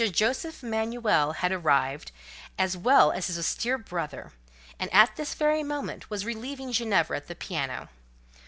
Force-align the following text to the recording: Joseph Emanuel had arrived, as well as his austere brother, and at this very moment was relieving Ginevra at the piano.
Joseph 0.09 0.63
Emanuel 0.63 1.33
had 1.33 1.51
arrived, 1.51 2.11
as 2.57 2.75
well 2.75 3.11
as 3.11 3.27
his 3.27 3.37
austere 3.37 3.77
brother, 3.77 4.31
and 4.79 4.91
at 4.91 5.15
this 5.15 5.35
very 5.35 5.61
moment 5.61 6.09
was 6.09 6.25
relieving 6.25 6.71
Ginevra 6.71 7.17
at 7.17 7.27
the 7.27 7.35
piano. 7.35 7.87